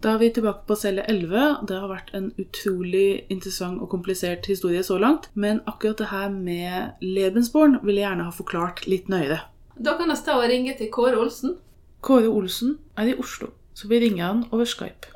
Da 0.00 0.14
er 0.14 0.22
vi 0.22 0.30
tilbake 0.32 0.64
på 0.64 0.78
celle 0.80 1.04
11. 1.04 1.66
Det 1.68 1.76
har 1.76 1.90
vært 1.90 2.14
en 2.16 2.30
utrolig 2.40 3.26
interessant 3.28 3.82
og 3.84 3.90
komplisert 3.92 4.48
historie 4.48 4.80
så 4.80 4.96
langt. 4.96 5.28
Men 5.34 5.60
akkurat 5.68 6.00
det 6.00 6.08
her 6.08 6.32
med 6.32 7.04
Lebensborn 7.04 7.82
vil 7.84 8.00
jeg 8.00 8.06
gjerne 8.06 8.28
ha 8.30 8.32
forklart 8.32 8.86
litt 8.88 9.12
nøyere. 9.12 9.42
Da 9.76 9.98
kan 10.00 10.08
jeg 10.08 10.22
stå 10.24 10.40
og 10.40 10.48
ringe 10.48 10.72
til 10.80 10.88
Kåre 10.88 11.20
Olsen. 11.20 11.58
Kåre 12.00 12.32
Olsen 12.32 12.78
er 12.96 13.12
i 13.12 13.18
Oslo 13.20 13.52
så 13.80 13.88
vi 13.88 14.00
ringer 14.00 14.24
han 14.24 14.44
over 14.52 14.64
Skype. 14.64 15.08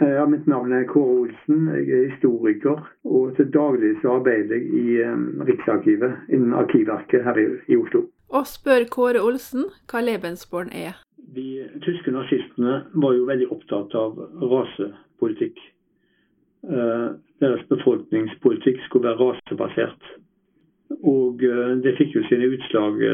Ja, 0.00 0.26
Mitt 0.26 0.46
navn 0.46 0.72
er 0.72 0.84
Kåre 0.88 1.12
Olsen. 1.22 1.68
Jeg 1.76 1.88
er 1.92 2.10
historiker. 2.10 2.80
Og 3.04 3.36
til 3.36 3.48
daglig 3.52 3.94
så 4.02 4.18
arbeider 4.18 4.56
jeg 4.56 4.64
i 4.80 4.86
Riksarkivet 5.48 6.32
innen 6.32 6.52
Arkivverket 6.56 7.24
her 7.24 7.40
i, 7.68 7.76
Oslo. 7.76 8.06
Og 8.28 8.48
spør 8.48 8.84
Kåre 8.92 9.22
Olsen 9.24 9.68
hva 9.90 10.02
Lebensborn 10.04 10.72
er. 10.72 11.00
De 11.36 11.48
tyske 11.84 12.12
nazistene 12.12 12.82
var 13.02 13.16
jo 13.16 13.28
veldig 13.28 13.48
opptatt 13.56 13.96
av 13.96 14.20
rasepolitikk. 14.52 15.60
Uh, 16.66 17.16
deres 17.40 17.64
befolkningspolitikk 17.72 18.80
skulle 18.86 19.08
være 19.08 19.20
rasebasert. 19.20 20.12
Og 21.02 21.44
uh, 21.44 21.76
det 21.84 21.96
fikk 22.00 22.16
jo 22.16 22.24
sine 22.28 22.48
utslag 22.56 23.04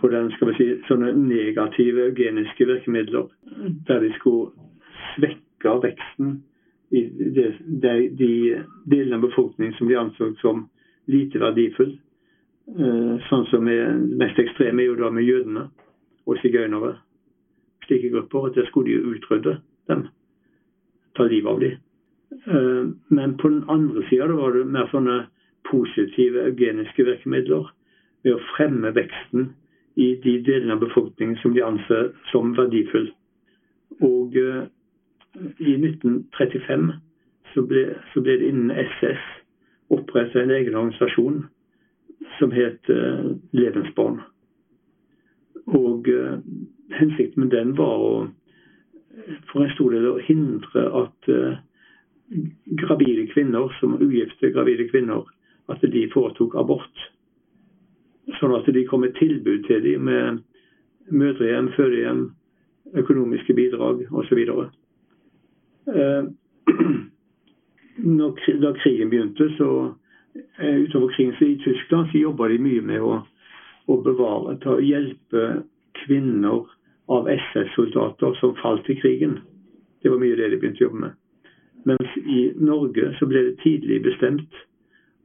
på 0.00 0.08
den, 0.08 0.30
skal 0.30 0.50
vi 0.50 0.56
si, 0.58 0.66
sånne 0.88 1.12
negative 1.16 2.10
geniske 2.16 2.66
virkemidler, 2.68 3.28
der 3.88 4.02
de 4.04 4.10
skulle 4.18 4.52
svekke 5.14 5.76
veksten 5.82 6.34
i 6.94 7.04
de, 7.08 7.46
de, 7.82 7.94
de 8.18 8.32
delene 8.90 9.16
av 9.16 9.24
befolkningen 9.24 9.74
som 9.78 9.88
de 9.88 9.96
anså 9.98 10.30
som 10.42 10.66
lite 11.10 11.40
verdifull. 11.40 11.96
Eh, 12.74 13.14
sånn 13.28 13.46
som 13.50 13.68
er 13.68 13.96
mest 14.20 14.38
ekstreme 14.40 14.84
er 14.84 14.92
jo 14.92 15.00
da 15.00 15.10
med 15.12 15.26
jødene 15.26 15.66
og 16.28 16.38
sigøynere. 16.42 16.94
Slike 17.86 18.12
grupper. 18.12 18.46
at 18.48 18.54
Der 18.60 18.68
skulle 18.68 18.88
de 18.88 18.98
jo 18.98 19.14
utrydde 19.16 19.58
dem. 19.88 20.06
Ta 21.16 21.26
livet 21.28 21.50
av 21.50 21.60
dem. 21.60 21.78
Eh, 22.46 22.84
men 23.08 23.36
på 23.36 23.48
den 23.48 23.64
andre 23.68 24.04
sida 24.08 24.28
var 24.32 24.52
det 24.52 24.66
mer 24.66 24.88
sånne 24.92 25.24
positive 25.70 26.46
eugeniske 26.50 27.04
virkemidler 27.04 27.72
ved 28.24 28.36
å 28.36 28.44
fremme 28.54 28.92
veksten 28.96 29.50
i 30.00 30.14
de 30.24 30.38
delene 30.46 30.74
av 30.74 30.82
befolkningen 30.82 31.38
som 31.42 31.54
de 31.54 31.62
anser 31.64 32.12
som 32.32 32.54
verdifull. 32.56 33.10
Og 34.02 34.36
uh, 34.36 34.64
i 35.60 35.76
1935 35.78 36.92
så 37.54 37.64
ble, 37.68 37.84
så 38.12 38.22
ble, 38.24 38.38
det 38.40 38.50
innen 38.50 38.72
SS 38.74 39.24
opprettet 39.94 40.42
en 40.42 40.54
egen 40.54 40.74
organisasjon 40.74 41.44
som 42.38 42.54
het 42.54 42.88
Levensbarn. 43.54 44.16
Og 45.70 46.08
hensikten 46.98 47.44
med 47.44 47.52
den 47.52 47.76
var 47.78 48.00
å 48.02 48.14
for 49.50 49.62
en 49.62 49.72
stor 49.74 49.94
del 49.94 50.08
å 50.08 50.22
hindre 50.26 50.84
at 51.02 51.28
gravide 52.80 53.26
kvinner, 53.32 53.70
som 53.80 53.96
ugifte 54.00 54.50
gravide 54.54 54.88
kvinner, 54.90 55.26
at 55.68 55.82
de 55.82 56.06
foretok 56.12 56.56
abort. 56.60 57.04
Sånn 58.44 58.58
at 58.58 58.66
de 58.76 58.82
kom 58.84 59.00
med 59.00 59.14
tilbud 59.16 59.62
til 59.64 59.78
dem 59.80 60.02
med 60.04 60.42
mødrehjem, 61.08 61.70
fødehjem, 61.78 62.18
økonomiske 63.00 63.54
bidrag 63.56 64.02
osv. 64.12 64.40
Eh, 65.88 66.26
da 68.66 68.72
krigen 68.82 69.08
begynte, 69.14 69.48
så 69.56 69.68
eh, 70.60 70.76
utover 70.84 71.14
krigen 71.14 71.32
så 71.38 71.48
i 71.48 71.56
Tyskland 71.64 72.12
så 72.12 72.20
jobba 72.20 72.50
de 72.52 72.60
mye 72.66 72.84
med 72.84 73.00
å, 73.00 73.22
å 73.88 73.98
bevare, 74.04 74.58
ta, 74.60 74.76
hjelpe 74.76 75.46
kvinner 76.04 76.68
av 77.08 77.32
SS-soldater 77.32 78.36
som 78.42 78.52
falt 78.60 78.92
i 78.92 78.98
krigen. 79.00 79.38
Det 80.04 80.12
var 80.12 80.20
mye 80.20 80.36
det 80.36 80.52
de 80.52 80.60
begynte 80.60 80.84
å 80.84 80.90
jobbe 80.90 81.06
med. 81.06 81.16
Mens 81.88 82.20
i 82.20 82.50
Norge 82.60 83.08
så 83.16 83.24
ble 83.32 83.48
det 83.48 83.60
tidlig 83.64 84.02
bestemt 84.04 84.64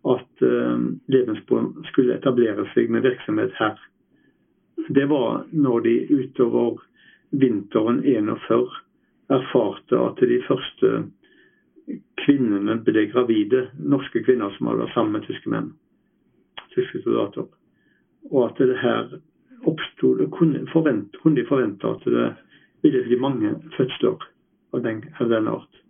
at 0.07 0.43
uh, 0.45 0.79
Levensborg 1.11 1.85
skulle 1.91 2.15
etablere 2.15 2.65
seg 2.73 2.91
med 2.91 3.03
virksomhet 3.03 3.55
her. 3.59 3.79
Det 4.89 5.05
var 5.09 5.43
når 5.51 5.81
de 5.85 5.95
utover 6.15 6.79
vinteren 7.29 8.03
41 8.05 8.69
erfarte 9.29 9.99
at 9.99 10.21
de 10.23 10.39
første 10.47 10.91
kvinnene 12.23 12.79
ble 12.85 13.05
gravide. 13.11 13.67
Norske 13.77 14.23
kvinner 14.25 14.53
som 14.55 14.69
hadde 14.69 14.85
vært 14.85 14.95
sammen 14.95 15.17
med 15.17 15.27
tyske 15.27 15.51
menn. 15.51 15.71
Tyske 16.75 17.03
soldater. 17.03 17.49
Og 18.31 18.49
at 18.49 18.61
det 18.61 18.77
her 18.81 19.19
oppstod 19.67 20.23
kunne, 20.31 20.65
forvent, 20.73 21.17
kunne 21.21 21.39
de 21.39 21.47
forvente 21.49 21.87
at 21.87 22.05
det 22.07 22.27
ville 22.81 23.03
bli 23.07 23.19
mange 23.19 23.53
fødsler 23.77 24.25
av 24.73 24.83
den, 24.85 25.03
av 25.19 25.29
den 25.29 25.47
art. 25.51 25.81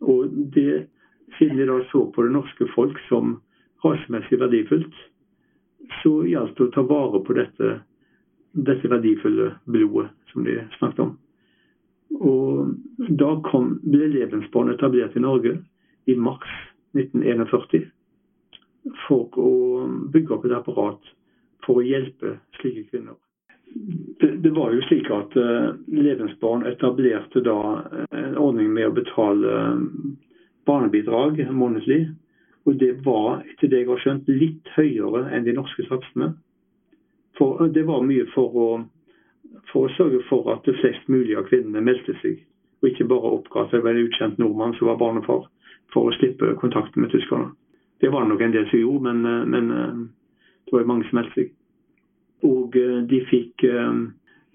Og 0.00 0.30
det, 0.54 0.88
siden 1.36 1.60
de 1.60 1.68
da 1.68 1.78
så 1.92 2.06
på 2.12 2.24
det 2.24 2.32
norske 2.34 2.66
folk 2.74 2.98
som 3.08 3.38
rasemessig 3.84 4.40
verdifullt, 4.40 4.94
så 6.02 6.12
gjaldt 6.26 6.56
det 6.58 6.68
å 6.68 6.74
ta 6.74 6.84
vare 6.88 7.20
på 7.24 7.36
dette, 7.38 7.78
dette 8.52 8.90
verdifulle 8.90 9.52
blodet 9.70 10.10
som 10.32 10.46
de 10.46 10.58
snakket 10.78 11.04
om. 11.06 11.14
Og 12.18 12.72
da 13.20 13.34
kom, 13.46 13.76
ble 13.84 14.08
Levensbarn 14.10 14.72
etablert 14.72 15.16
i 15.16 15.22
Norge 15.22 15.58
i 16.08 16.16
mars 16.16 16.50
1941 16.96 17.88
for 19.04 19.28
å 19.36 19.52
bygge 20.12 20.34
opp 20.34 20.46
et 20.48 20.56
apparat 20.56 21.10
for 21.66 21.80
å 21.80 21.84
hjelpe 21.84 22.38
slike 22.58 22.88
kvinner. 22.88 23.16
Det, 23.68 24.30
det 24.40 24.50
var 24.56 24.72
jo 24.72 24.80
slik 24.86 25.10
at 25.12 25.34
uh, 25.36 25.74
Levensbarn 25.92 26.64
etablerte 26.70 27.42
da 27.44 27.58
en 28.16 28.38
ordning 28.40 28.72
med 28.72 28.88
å 28.88 28.96
betale 28.96 29.58
barnebidrag 30.68 31.40
månedlig. 31.50 32.04
Og 32.68 32.76
det 32.78 32.98
var, 33.06 33.42
etter 33.48 33.70
det 33.72 33.82
jeg 33.82 33.88
har 33.88 34.04
skjønt, 34.04 34.28
litt 34.28 34.68
høyere 34.76 35.24
enn 35.32 35.46
de 35.46 35.56
norske 35.56 35.86
satsene. 35.88 36.34
For, 37.38 37.64
det 37.72 37.86
var 37.88 38.04
mye 38.04 38.26
for 38.34 38.56
å 38.58 38.68
for 39.72 39.86
å 39.86 39.94
sørge 39.96 40.20
for 40.28 40.48
at 40.52 40.68
flest 40.80 41.08
mulig 41.12 41.36
av 41.38 41.48
kvinnene 41.48 41.84
meldte 41.84 42.14
seg, 42.22 42.40
og 42.80 42.90
ikke 42.90 43.08
bare 43.10 43.32
oppga 43.38 43.64
at 43.64 43.74
det 43.74 43.82
en 43.84 44.02
ukjent 44.04 44.38
nordmann 44.40 44.76
som 44.78 44.90
var 44.90 45.00
barnefar, 45.00 45.48
for 45.92 46.08
å 46.08 46.14
slippe 46.18 46.54
kontakten 46.60 47.02
med 47.02 47.12
tyskerne. 47.12 47.52
Det 48.00 48.12
var 48.12 48.24
det 48.24 48.32
nok 48.32 48.44
en 48.44 48.54
del 48.54 48.68
som 48.70 48.80
gjorde, 48.80 49.04
men, 49.08 49.24
eh, 49.26 49.46
men 49.48 49.70
eh, 49.70 50.04
det 50.64 50.74
var 50.74 50.84
jo 50.84 50.90
mange 50.92 51.08
som 51.08 51.18
meldte 51.18 51.40
seg. 51.40 51.54
Og 52.46 52.76
eh, 52.78 53.00
de 53.10 53.22
fikk 53.30 53.64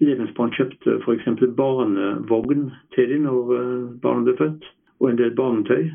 Levensbarn 0.04 0.54
kjøpte 0.56 0.98
f.eks. 1.02 1.26
barnevogn 1.56 2.70
til 2.94 3.10
dem 3.12 3.26
når 3.28 3.52
barnet 4.02 4.26
ble 4.26 4.34
født, 4.40 4.66
og 5.00 5.10
en 5.10 5.20
del 5.20 5.34
barnetøy. 5.36 5.92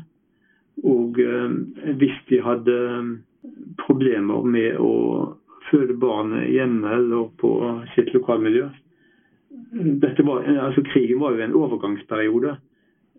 Og 0.84 1.18
hvis 2.00 2.18
de 2.28 2.40
hadde 2.40 2.76
problemer 3.80 4.46
med 4.48 4.78
å 4.80 4.94
føde 5.70 5.96
barnet 6.00 6.48
hjemme 6.50 6.94
eller 6.96 7.28
på 7.40 7.50
sitt 7.94 8.12
lokalmiljø, 8.14 8.68
var, 10.26 10.46
altså 10.66 10.82
Krigen 10.88 11.20
var 11.20 11.36
jo 11.36 11.44
en 11.44 11.54
overgangsperiode 11.54 12.56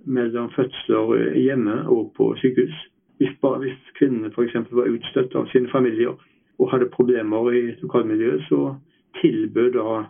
mellom 0.06 0.50
fødsler 0.56 1.36
hjemme 1.38 1.78
og 1.88 2.12
på 2.18 2.32
sykehus. 2.42 2.76
Hvis, 3.22 3.36
hvis 3.62 3.78
kvinnene 4.00 4.32
f.eks. 4.34 4.58
var 4.72 4.90
utstøtt 4.90 5.36
av 5.38 5.48
sine 5.52 5.70
familier 5.70 6.18
og 6.58 6.72
hadde 6.72 6.90
problemer 6.94 7.52
i 7.54 7.62
lokalmiljøet, 7.82 8.48
så 8.50 8.74
tilbød 9.22 9.78
da 9.78 10.02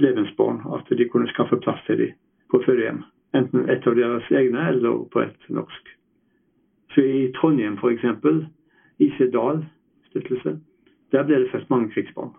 Levensbarn 0.00 0.60
at 0.74 0.90
de 0.98 1.08
kunne 1.10 1.30
skaffe 1.30 1.58
plass 1.62 1.80
til 1.86 1.98
dem 1.98 2.12
på 2.50 2.62
fødehjem. 2.66 3.02
Enten 3.34 3.68
et 3.70 3.86
av 3.86 3.94
deres 3.94 4.30
egne 4.30 4.68
eller 4.72 5.04
på 5.12 5.22
et 5.22 5.48
norsk. 5.48 5.90
Så 6.94 7.02
i 7.02 7.32
Trondheim 7.36 7.78
f.eks., 7.78 8.04
i 9.00 9.10
Dahl 9.32 9.64
stiftelse, 10.10 10.58
der 11.12 11.24
ble 11.24 11.38
det 11.40 11.50
født 11.52 11.70
mange 11.70 11.90
krigsbarn. 11.94 12.34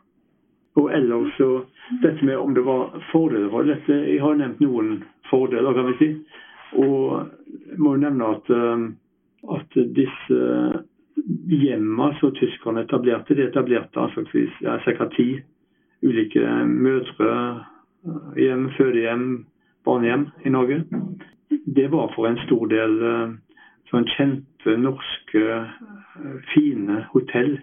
Og 0.76 0.92
ellers 0.96 1.34
så 1.38 1.64
dette 2.04 2.26
med 2.26 2.38
om 2.38 2.54
det 2.56 2.64
var 2.66 3.02
fordeler 3.12 3.50
for 3.50 3.68
dette 3.68 3.98
Jeg 4.08 4.22
har 4.22 4.38
nevnt 4.40 4.62
noen 4.64 5.02
fordeler, 5.30 5.74
kan 5.74 5.90
vi 5.90 5.98
si. 6.00 6.10
Og 6.80 7.28
jeg 7.72 7.80
må 7.80 7.96
nevne 8.00 8.30
at, 8.36 8.50
eh, 8.50 8.86
at 9.56 9.80
disse 9.96 10.40
hjemmene 11.52 12.16
som 12.20 12.32
tyskerne 12.36 12.86
etablerte, 12.86 13.36
de 13.36 13.48
etablerte 13.50 14.00
anslagsvis 14.00 14.62
ja, 14.64 14.78
ca. 14.86 15.08
ti 15.16 15.42
ulike 16.02 16.46
mødre, 16.66 17.66
hjem, 18.38 18.70
fødehjem, 18.78 19.46
barnehjem 19.86 20.28
i 20.46 20.50
Norge. 20.50 20.84
Det 21.50 21.92
var 21.92 22.14
for 22.16 22.28
en 22.28 22.40
stor 22.48 22.66
del 22.72 23.02
eh, 23.04 23.36
sånn 23.92 24.08
kjente 24.16 24.78
norske, 24.80 25.42
eh, 25.42 26.38
fine 26.54 27.04
hotell 27.12 27.60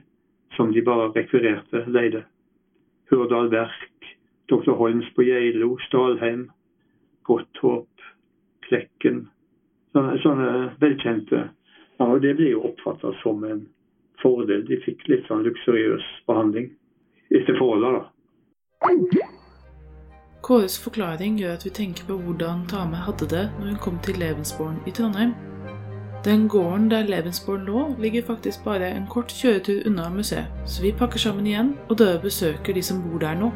som 0.56 0.72
de 0.72 0.82
bare 0.82 1.12
rekvirerte, 1.14 1.84
leide. 1.86 2.24
Hurdal 3.10 3.48
Verk, 3.50 4.16
Dr. 4.48 4.72
Holms 4.76 5.08
på 5.14 5.22
Geilo, 5.22 5.76
Stalheim, 5.86 6.50
Godthåp, 7.24 7.88
Klekken. 8.68 9.28
Sånne, 9.92 10.18
sånne 10.22 10.50
velkjente. 10.80 11.48
Ja, 11.98 12.04
og 12.04 12.20
Det 12.22 12.36
ble 12.36 12.50
jo 12.52 12.62
oppfatta 12.68 13.14
som 13.22 13.44
en 13.44 13.66
fordel. 14.22 14.64
De 14.68 14.76
fikk 14.84 15.08
litt 15.08 15.26
sånn 15.26 15.42
luksuriøs 15.46 16.04
behandling 16.28 16.70
etter 17.30 17.56
forholdene, 17.58 18.00
da. 18.00 18.04
Kåres 20.42 20.78
forklaring 20.78 21.38
gjør 21.40 21.56
at 21.58 21.64
vi 21.66 21.70
tenker 21.70 22.06
på 22.08 22.16
hvordan 22.22 22.66
Tame 22.70 22.96
hadde 23.08 23.26
det 23.28 23.48
når 23.58 23.72
hun 23.72 23.80
kom 23.82 23.98
til 24.04 24.20
Levensborn 24.20 24.78
i 24.86 24.94
Trondheim. 24.94 25.34
Den 26.24 26.48
gården 26.48 26.90
der 26.90 27.02
Lebensborn 27.02 27.64
lå, 27.64 27.94
ligger 27.98 28.22
faktisk 28.26 28.64
bare 28.64 28.88
en 28.90 29.06
kort 29.06 29.30
kjøretur 29.30 29.86
unna 29.86 30.08
museet, 30.10 30.46
så 30.66 30.82
vi 30.82 30.90
pakker 30.92 31.18
sammen 31.22 31.46
igjen 31.46 31.76
og 31.88 31.98
drar 32.00 32.18
besøker 32.22 32.74
de 32.74 32.82
som 32.82 32.98
bor 33.04 33.22
der 33.22 33.38
nå. 33.38 33.52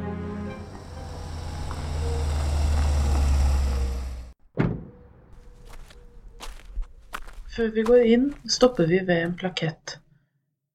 Før 7.57 7.75
vi 7.75 7.83
går 7.83 8.07
inn, 8.14 8.31
stopper 8.49 8.87
vi 8.87 9.02
ved 9.11 9.25
en 9.25 9.35
plakett. 9.42 9.99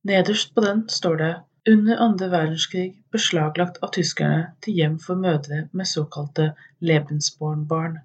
Nederst 0.04 0.52
på 0.56 0.62
den 0.68 0.84
står 0.92 1.16
det 1.24 1.32
under 1.72 2.04
andre 2.04 2.30
verdenskrig 2.36 2.90
beslaglagt 3.12 3.80
av 3.82 3.96
tyskerne 3.96 4.44
til 4.62 4.76
hjem 4.82 5.00
for 5.00 5.16
mødre 5.24 5.64
med 5.72 5.88
såkalte 5.88 6.52
Lebensborn-barn. 6.80 7.98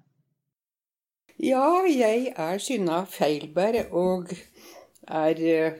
Ja, 1.41 1.81
jeg 1.89 2.29
er 2.37 2.59
Synna 2.61 3.03
Feilberg 3.09 3.89
og 3.89 4.29
er 5.09 5.39
eh, 5.41 5.79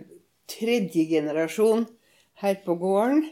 tredje 0.49 1.05
generasjon 1.05 1.85
her 2.41 2.55
på 2.65 2.73
gården. 2.81 3.27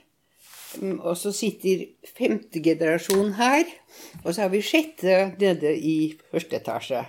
Mm, 0.82 1.00
og 1.00 1.18
så 1.18 1.32
sitter 1.34 1.88
femte 2.06 2.62
generasjon 2.62 3.34
her. 3.40 3.66
Og 4.24 4.36
så 4.36 4.46
har 4.46 4.54
vi 4.54 4.62
sjette 4.62 5.34
nede 5.42 5.74
i 5.74 6.14
første 6.30 6.62
etasje. 6.62 7.02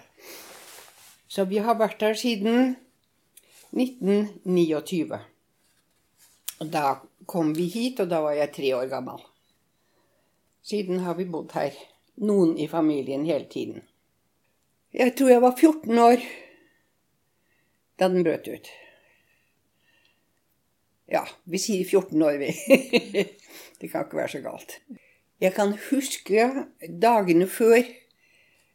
Så 1.28 1.44
vi 1.44 1.60
har 1.60 1.76
vært 1.76 2.00
her 2.00 2.16
siden 2.16 2.76
1929. 3.76 5.20
Og 6.60 6.72
da 6.72 6.96
kom 7.28 7.52
vi 7.52 7.68
hit, 7.68 8.00
og 8.00 8.08
da 8.08 8.24
var 8.24 8.40
jeg 8.40 8.56
tre 8.56 8.74
år 8.80 8.88
gammel. 8.88 9.20
Siden 10.64 11.04
har 11.04 11.20
vi 11.20 11.28
bodd 11.28 11.52
her. 11.52 11.76
Noen 12.16 12.56
i 12.56 12.66
familien 12.68 13.28
hele 13.28 13.44
tiden. 13.44 13.82
Jeg 14.92 15.14
tror 15.16 15.30
jeg 15.32 15.40
var 15.40 15.54
14 15.56 15.98
år 15.98 16.24
da 18.00 18.08
den 18.12 18.24
brøt 18.26 18.48
ut. 18.50 18.68
Ja, 21.12 21.22
vi 21.44 21.60
sier 21.60 21.84
14 21.84 22.22
år, 22.24 22.36
vi. 22.40 22.50
det 23.80 23.88
kan 23.88 24.04
ikke 24.04 24.20
være 24.20 24.32
så 24.34 24.40
galt. 24.44 24.76
Jeg 25.42 25.54
kan 25.56 25.74
huske 25.88 26.46
dagene 27.02 27.48
før. 27.50 27.82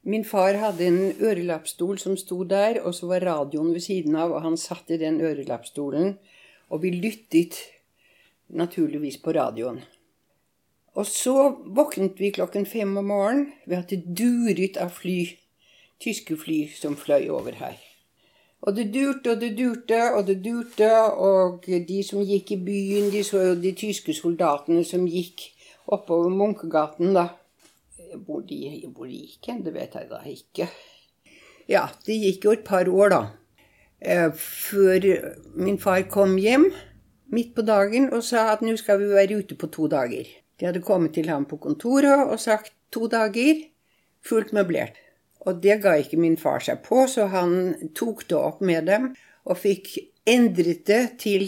Min 0.08 0.26
far 0.26 0.58
hadde 0.62 0.86
en 0.88 1.00
ørelappstol 1.20 2.00
som 2.00 2.18
sto 2.20 2.44
der, 2.48 2.82
og 2.82 2.96
så 2.96 3.10
var 3.12 3.26
radioen 3.28 3.74
ved 3.76 3.84
siden 3.84 4.16
av, 4.16 4.34
og 4.34 4.46
han 4.46 4.58
satt 4.58 4.90
i 4.94 5.00
den 5.02 5.20
ørelappstolen, 5.22 6.16
og 6.72 6.84
vi 6.84 6.94
lyttet 6.96 7.60
naturligvis 8.48 9.20
på 9.24 9.34
radioen. 9.36 9.82
Og 10.98 11.06
så 11.06 11.52
våknet 11.78 12.18
vi 12.18 12.32
klokken 12.34 12.66
fem 12.66 12.96
om 12.98 13.12
morgenen 13.12 13.52
ved 13.68 13.84
at 13.84 13.92
det 13.92 14.16
duret 14.18 14.80
av 14.82 14.96
fly, 14.98 15.20
tyske 16.04 16.38
fly 16.38 16.68
som 16.76 16.98
fløy 16.98 17.30
over 17.34 17.58
her. 17.60 17.78
Og 18.62 18.76
det 18.76 18.88
durte 18.94 19.36
og 19.36 19.42
det 19.42 19.52
durte 19.58 20.00
og 20.14 20.28
det 20.28 20.38
durte, 20.46 20.92
og 21.14 21.66
de 21.68 22.04
som 22.04 22.24
gikk 22.26 22.52
i 22.56 22.62
byen, 22.66 23.12
de 23.14 23.24
så 23.24 23.44
jo 23.52 23.56
de 23.62 23.74
tyske 23.78 24.16
soldatene 24.18 24.84
som 24.86 25.06
gikk 25.08 25.46
oppover 25.88 26.34
Munkegaten, 26.34 27.14
da. 27.16 27.28
Hvor 28.26 28.42
de, 28.48 28.58
gikk 28.58 29.50
hen, 29.52 29.64
det 29.66 29.74
vet 29.76 29.96
jeg 29.96 30.10
da 30.10 30.22
ikke. 30.26 30.68
Ja, 31.70 31.88
det 32.08 32.18
gikk 32.18 32.48
jo 32.48 32.56
et 32.56 32.66
par 32.68 32.90
år, 32.90 33.14
da. 33.14 33.22
Eh, 34.02 34.30
før 34.34 35.06
min 35.56 35.80
far 35.82 36.04
kom 36.10 36.38
hjem 36.38 36.70
midt 37.34 37.56
på 37.56 37.64
dagen 37.66 38.12
og 38.14 38.22
sa 38.24 38.52
at 38.54 38.62
nå 38.62 38.76
skal 38.78 39.02
vi 39.02 39.10
være 39.10 39.40
ute 39.42 39.58
på 39.58 39.70
to 39.74 39.88
dager. 39.92 40.28
De 40.60 40.66
hadde 40.66 40.86
kommet 40.86 41.16
til 41.18 41.30
ham 41.30 41.46
på 41.46 41.58
kontoret 41.62 42.28
og 42.28 42.40
sagt 42.40 42.74
to 42.94 43.08
dager, 43.12 43.66
fullt 44.26 44.54
møblert. 44.54 45.07
Og 45.48 45.62
det 45.64 45.80
ga 45.84 45.96
ikke 45.96 46.20
min 46.20 46.36
far 46.40 46.60
seg 46.64 46.84
på, 46.84 47.06
så 47.08 47.30
han 47.32 47.76
tok 47.96 48.26
det 48.28 48.38
opp 48.38 48.60
med 48.66 48.90
dem 48.90 49.14
og 49.48 49.62
fikk 49.62 49.94
endret 50.28 50.84
det 50.90 51.04
til 51.24 51.48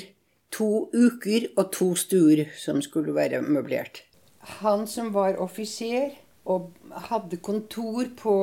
to 0.56 0.88
uker 0.96 1.50
og 1.58 1.72
to 1.76 1.92
stuer 2.00 2.48
som 2.58 2.80
skulle 2.82 3.14
være 3.16 3.42
møblert. 3.44 4.06
Han 4.62 4.88
som 4.88 5.12
var 5.14 5.38
offiser 5.44 6.16
og 6.50 6.72
hadde 7.10 7.42
kontor 7.44 8.08
på 8.18 8.36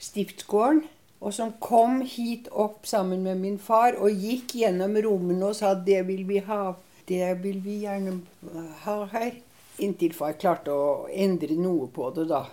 stiftsgården, 0.00 0.82
og 1.20 1.34
som 1.36 1.52
kom 1.60 2.00
hit 2.08 2.48
opp 2.50 2.86
sammen 2.88 3.22
med 3.24 3.40
min 3.40 3.58
far 3.60 3.96
og 4.00 4.16
gikk 4.16 4.56
gjennom 4.56 4.96
rommene 5.04 5.50
og 5.52 5.56
sa 5.56 5.74
'det 5.74 6.06
vil 6.08 6.24
vi 6.28 6.38
ha', 6.38 6.76
'det 7.06 7.42
vil 7.42 7.60
vi 7.64 7.80
gjerne 7.84 8.20
ha 8.84 9.04
her', 9.12 9.42
inntil 9.78 10.14
far 10.14 10.32
klarte 10.32 10.72
å 10.72 11.08
endre 11.12 11.56
noe 11.56 11.88
på 11.88 12.10
det, 12.16 12.28
da. 12.28 12.46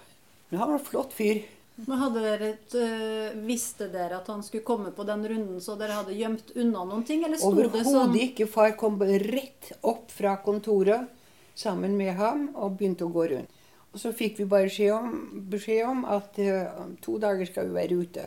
Men 0.50 0.60
han 0.60 0.70
var 0.70 0.80
en 0.80 0.86
flott 0.86 1.14
fyr. 1.14 1.44
Men 1.86 2.00
hadde 2.02 2.22
dere 2.24 2.48
et, 2.56 2.74
øh, 2.74 3.36
Visste 3.46 3.88
dere 3.94 4.18
at 4.18 4.30
han 4.32 4.42
skulle 4.44 4.66
komme 4.66 4.92
på 4.96 5.06
den 5.06 5.26
runden, 5.30 5.60
så 5.62 5.76
dere 5.78 6.00
hadde 6.00 6.16
gjemt 6.18 6.56
unna 6.56 6.86
noen 6.90 7.06
ting? 7.06 7.26
Eller 7.26 7.38
sto 7.38 7.54
det 7.54 7.70
som 7.70 7.92
Overhodet 7.94 8.24
ikke. 8.32 8.48
Far 8.50 8.74
kom 8.80 8.98
rett 8.98 9.72
opp 9.86 10.10
fra 10.12 10.40
kontoret 10.42 11.12
sammen 11.58 11.98
med 11.98 12.16
ham 12.18 12.50
og 12.56 12.80
begynte 12.80 13.06
å 13.06 13.14
gå 13.14 13.28
rundt. 13.34 13.54
Og 13.94 14.02
så 14.02 14.12
fikk 14.14 14.42
vi 14.42 14.50
bare 14.50 14.68
beskjed 14.70 14.94
om, 14.94 15.14
beskjed 15.50 15.86
om 15.90 16.04
at 16.06 16.38
eh, 16.42 16.66
om 16.82 16.98
to 17.02 17.18
dager 17.22 17.48
skal 17.50 17.70
vi 17.70 17.78
være 17.80 18.02
ute. 18.02 18.26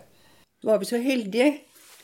Så 0.61 0.71
var 0.71 0.81
vi 0.81 0.89
så 0.89 0.99
heldige 1.03 1.51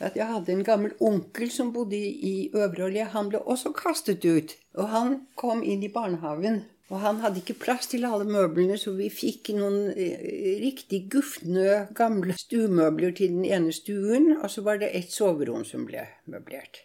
at 0.03 0.15
jeg 0.15 0.29
hadde 0.29 0.53
en 0.53 0.63
gammel 0.65 0.93
onkel 1.01 1.49
som 1.51 1.73
bodde 1.73 1.97
i 1.97 2.49
Øvreolje. 2.53 3.09
Han 3.15 3.31
ble 3.31 3.41
også 3.41 3.73
kastet 3.75 4.25
ut. 4.25 4.53
Og 4.77 4.91
han 4.93 5.15
kom 5.35 5.63
inn 5.65 5.83
i 5.83 5.91
barnehagen. 5.91 6.61
Og 6.87 7.01
han 7.03 7.19
hadde 7.19 7.41
ikke 7.41 7.57
plass 7.59 7.89
til 7.91 8.05
alle 8.07 8.23
møblene, 8.29 8.77
så 8.79 8.93
vi 8.95 9.09
fikk 9.11 9.51
noen 9.57 9.89
eh, 9.91 10.59
riktig 10.61 11.03
gufne 11.11 11.87
gamle 11.95 12.37
stuemøbler 12.39 13.15
til 13.17 13.33
den 13.35 13.43
ene 13.43 13.73
stuen, 13.75 14.37
og 14.37 14.47
så 14.53 14.63
var 14.63 14.79
det 14.79 14.93
et 14.95 15.11
soverom 15.11 15.65
som 15.67 15.83
ble 15.89 16.05
møblert. 16.31 16.79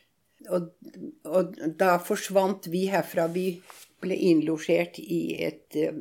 Og, 0.50 0.72
og 1.30 1.54
da 1.78 1.94
forsvant 2.02 2.66
vi 2.72 2.88
herfra. 2.90 3.28
Vi 3.30 3.46
ble 4.02 4.16
innlosjert 4.30 4.98
i 4.98 5.20
et 5.46 5.76
um, 5.86 6.00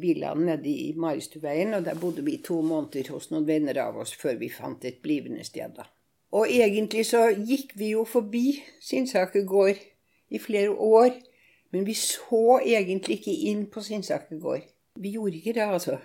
villa 0.00 0.32
nede 0.38 0.70
i 0.72 0.94
Maristuveien, 0.96 1.74
og 1.76 1.84
der 1.84 1.98
bodde 2.00 2.24
vi 2.24 2.38
to 2.44 2.62
måneder 2.64 3.12
hos 3.12 3.28
noen 3.32 3.44
venner 3.48 3.82
av 3.84 3.98
oss 4.00 4.14
før 4.16 4.38
vi 4.40 4.48
fant 4.52 4.84
et 4.88 5.02
blivende 5.04 5.44
sted. 5.44 5.76
da. 5.76 5.84
Og 6.32 6.48
egentlig 6.48 7.04
så 7.10 7.28
gikk 7.36 7.76
vi 7.76 7.92
jo 7.92 8.06
forbi 8.08 8.62
Sinnsaker 8.82 9.44
gård 9.44 9.82
i 10.32 10.40
flere 10.42 10.72
år, 10.72 11.12
men 11.76 11.84
vi 11.84 11.92
så 11.94 12.56
egentlig 12.64 13.18
ikke 13.18 13.32
inn 13.50 13.66
på 13.68 13.82
Sinnsaker 13.84 14.38
gård. 14.40 14.62
Vi 14.96 15.10
gjorde 15.12 15.36
ikke 15.36 15.52
det, 15.52 15.64
altså. 15.76 15.98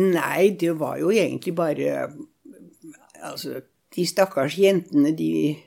Nei, 0.00 0.54
det 0.56 0.70
var 0.80 0.96
jo 0.96 1.10
egentlig 1.12 1.52
bare 1.54 2.06
Altså, 3.22 3.60
de 3.94 4.06
stakkars 4.08 4.56
jentene, 4.58 5.12
de 5.16 5.58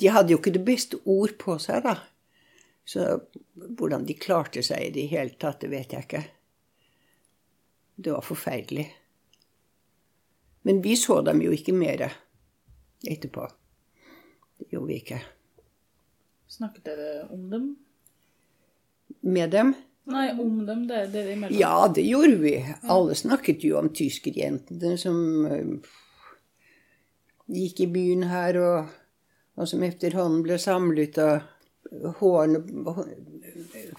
De 0.00 0.10
hadde 0.10 0.34
jo 0.34 0.40
ikke 0.40 0.52
det 0.58 0.64
beste 0.66 0.98
ord 1.04 1.36
på 1.38 1.54
seg, 1.62 1.86
da. 1.86 1.94
Så 2.84 3.04
hvordan 3.54 4.04
de 4.04 4.18
klarte 4.18 4.64
seg 4.66 4.88
i 4.88 4.90
det 4.92 5.06
hele 5.14 5.38
tatt, 5.40 5.62
det 5.62 5.70
vet 5.70 5.94
jeg 5.94 6.04
ikke. 6.04 6.24
Det 7.96 8.12
var 8.12 8.26
forferdelig. 8.26 8.88
Men 10.66 10.82
vi 10.84 10.98
så 10.98 11.22
dem 11.22 11.40
jo 11.40 11.54
ikke 11.54 11.72
mer 11.72 12.04
etterpå. 13.06 13.46
Det 14.58 14.70
gjorde 14.72 14.90
vi 14.90 15.00
ikke. 15.02 15.20
Snakket 16.48 16.86
dere 16.86 17.10
om 17.34 17.50
dem? 17.50 17.66
Med 19.26 19.50
dem? 19.50 19.74
Nei, 20.06 20.30
om 20.38 20.60
dem, 20.66 20.86
Det 20.86 20.96
er 20.96 21.08
dere 21.10 21.32
imellom. 21.34 21.58
Ja, 21.58 21.88
det 21.90 22.04
gjorde 22.06 22.36
vi. 22.38 22.54
Alle 22.88 23.14
snakket 23.18 23.64
jo 23.66 23.80
om 23.80 23.90
tyskerjentene 23.90 24.94
som 25.00 25.18
eh, 25.50 25.90
gikk 27.50 27.82
i 27.82 27.88
byen 27.90 28.22
her, 28.30 28.58
og, 28.62 28.94
og 29.58 29.68
som 29.68 29.82
etterhånden 29.82 30.44
ble 30.46 30.58
samlet, 30.62 31.18
og 31.18 32.14
hårene 32.20 32.62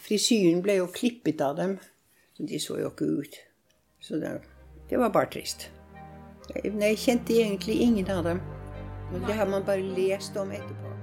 Frisyren 0.04 0.62
ble 0.63 0.80
jo 0.80 0.89
klippet 0.91 1.41
av 1.43 1.58
dem, 1.60 1.78
så 2.36 2.48
de 2.48 2.60
så 2.62 2.80
jo 2.80 2.91
ikke 2.93 3.08
ut. 3.20 3.41
Så 4.04 4.20
det, 4.22 4.38
det 4.89 5.00
var 5.02 5.12
bare 5.12 5.32
trist. 5.34 5.70
Jeg, 6.54 6.72
jeg 6.72 7.04
kjente 7.04 7.41
egentlig 7.41 7.82
ingen 7.84 8.15
av 8.15 8.24
dem. 8.28 8.43
Det 9.12 9.34
har 9.34 9.48
man 9.48 9.63
bare 9.63 9.82
lest 9.82 10.38
om 10.38 10.52
etterpå. 10.52 10.93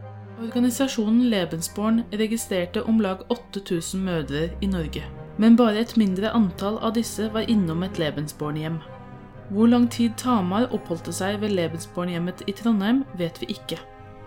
Organisasjonen 0.43 1.29
Lebensborn 1.31 2.03
registrerte 2.13 2.83
om 2.83 3.01
lag 3.01 3.23
8000 3.31 4.01
mødre 4.05 4.49
i 4.61 4.67
Norge. 4.67 5.05
Men 5.39 5.57
bare 5.57 5.81
et 5.81 5.97
mindre 5.97 6.31
antall 6.31 6.79
av 6.83 6.95
disse 6.95 7.31
var 7.33 7.49
innom 7.49 7.83
et 7.83 7.99
Lebensborn-hjem. 7.99 8.79
Hvor 9.51 9.67
lang 9.67 9.91
tid 9.91 10.11
Tamar 10.17 10.69
oppholdte 10.73 11.13
seg 11.13 11.41
ved 11.41 11.55
Lebensborn-hjemmet 11.55 12.45
i 12.47 12.53
Trondheim, 12.53 13.05
vet 13.19 13.41
vi 13.41 13.47
ikke. 13.55 13.79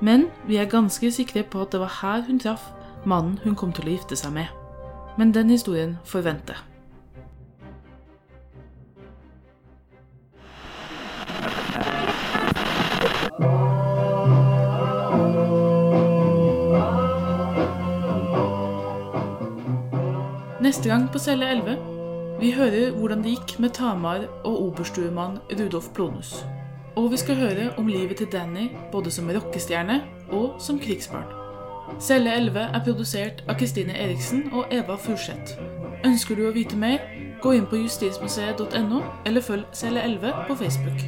Men 0.01 0.27
vi 0.47 0.57
er 0.57 0.69
ganske 0.69 1.11
sikre 1.11 1.43
på 1.43 1.61
at 1.61 1.71
det 1.71 1.79
var 1.79 1.99
her 2.01 2.25
hun 2.27 2.39
traff 2.39 2.71
mannen 3.05 3.39
hun 3.43 3.55
kom 3.55 3.73
til 3.73 3.87
å 3.87 3.95
gifte 3.95 4.17
seg 4.19 4.33
med. 4.35 4.51
Men 5.17 5.31
den 5.33 5.49
historien 5.49 5.97
får 6.05 6.25
vente. 6.27 6.57
Neste 20.67 20.89
gang 20.89 21.05
på 21.11 21.19
Celle 21.19 21.47
11 21.47 21.77
vi 22.41 22.49
hører 22.51 22.89
hvordan 22.91 23.21
det 23.23 23.37
gikk 23.37 23.53
med 23.63 23.71
Tamar 23.77 24.25
og 24.43 24.55
oberstuemann 24.65 25.37
Rudolf 25.47 25.85
Plonus. 25.95 26.33
Og 26.99 27.11
vi 27.11 27.19
skal 27.21 27.37
høre 27.39 27.69
om 27.77 27.87
livet 27.87 28.17
til 28.19 28.27
Danny 28.31 28.65
både 28.91 29.11
som 29.11 29.29
rockestjerne 29.31 30.01
og 30.27 30.57
som 30.59 30.79
krigsbarn. 30.79 31.29
Celle 32.03 32.33
11 32.35 32.59
er 32.59 32.83
produsert 32.83 33.45
av 33.47 33.55
Kristine 33.61 33.95
Eriksen 33.95 34.49
og 34.51 34.67
Eva 34.75 34.97
Furseth. 34.99 35.55
Ønsker 36.03 36.35
du 36.35 36.49
å 36.49 36.51
vite 36.57 36.75
mer, 36.75 36.99
gå 37.39 37.55
inn 37.55 37.69
på 37.71 37.79
justismuseet.no, 37.85 39.01
eller 39.23 39.47
følg 39.47 39.71
Celle 39.71 40.03
11 40.03 40.35
på 40.49 40.59
Facebook. 40.65 41.07